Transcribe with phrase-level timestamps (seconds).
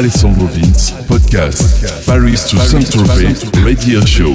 [0.00, 4.34] Alessandro Vince, podcast, Paris to Saint-Tropez, radio show.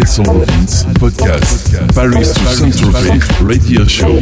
[0.00, 4.18] Alessandro Vince, podcast, Paris to Saint-Tropez, radio show.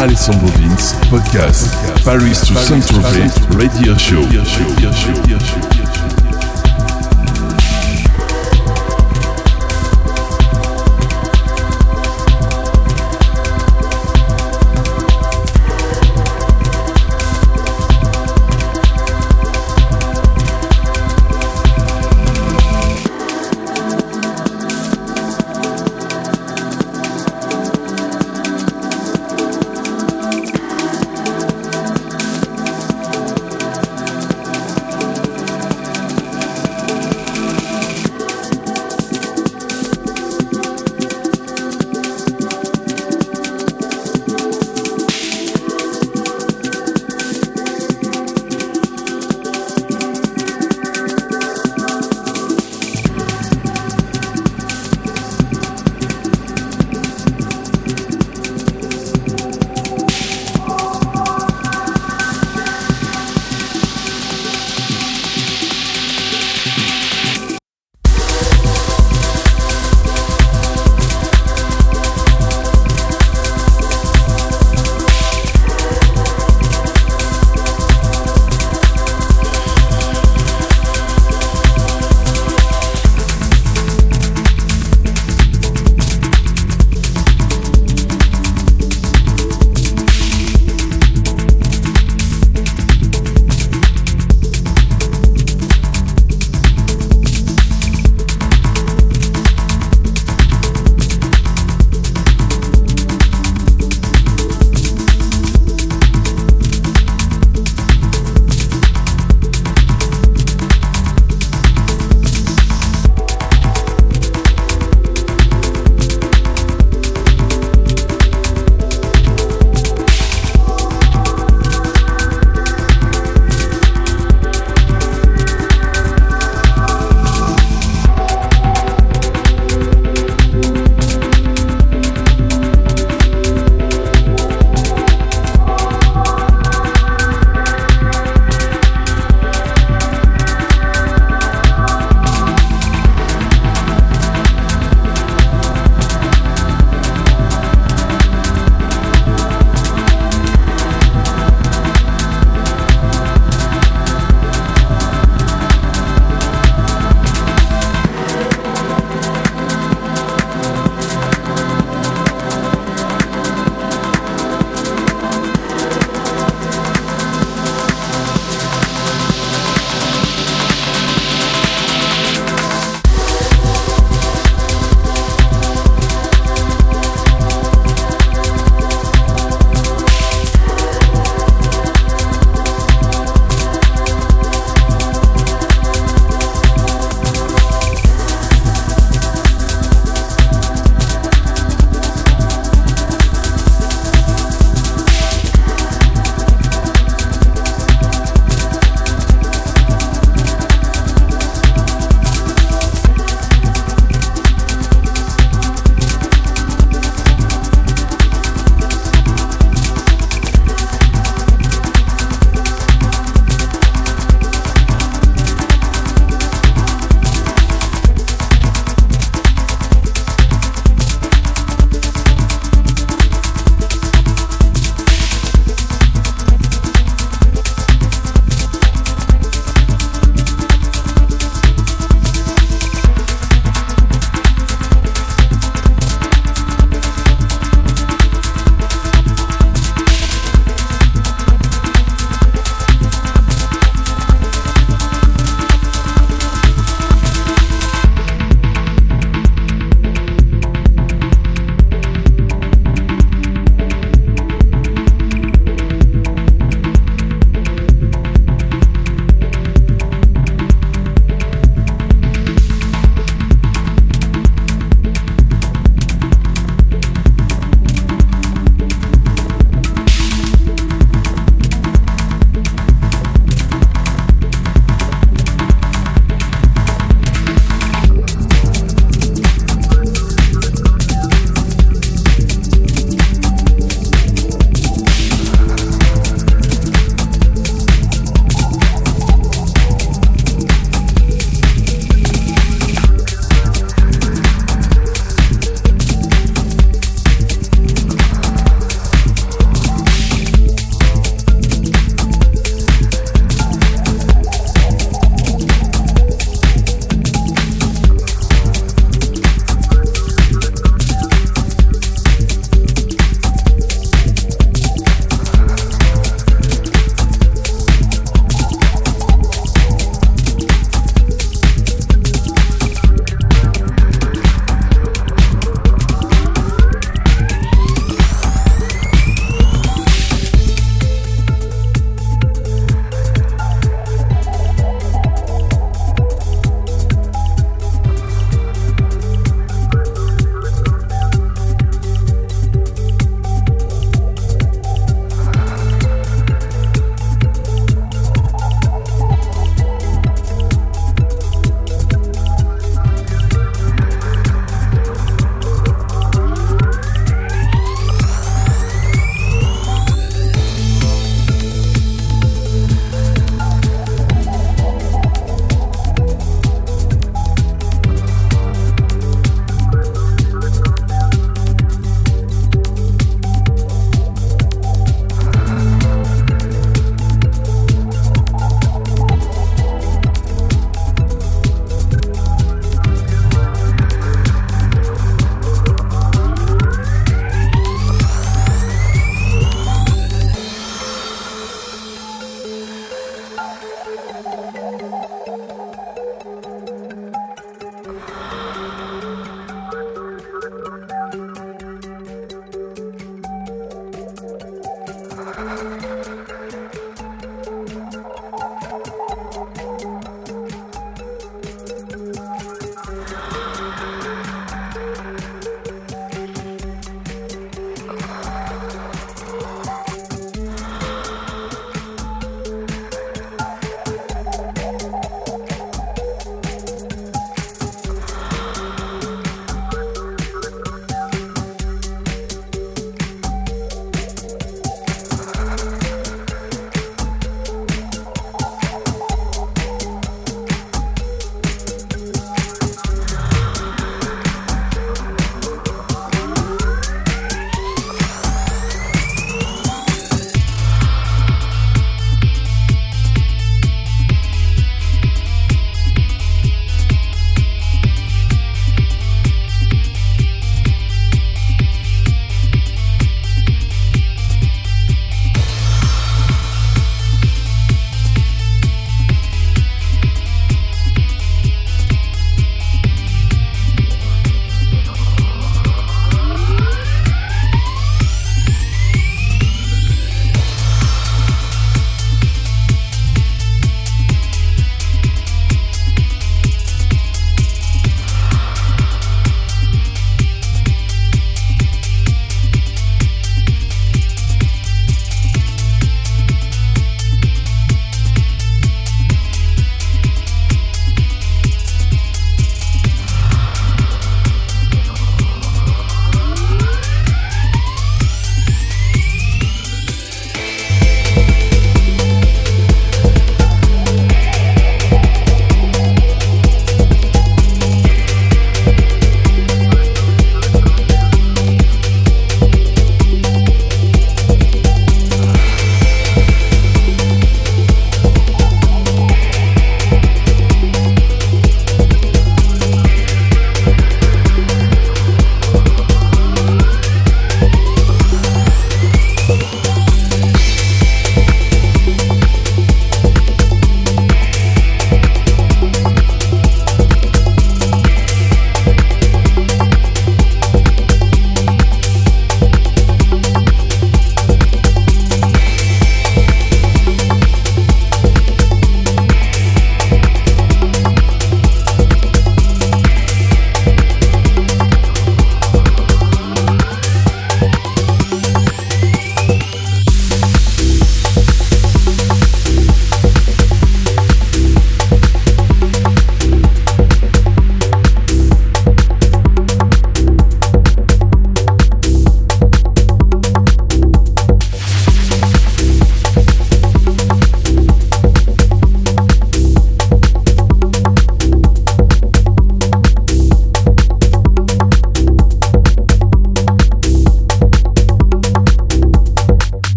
[0.00, 4.20] Alessandro Vince, podcast, Paris to Saint-Tropez, radio show.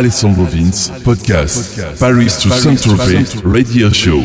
[0.00, 4.22] Alessandro Vince, podcast, Paris to Saint-Tropez, radio show.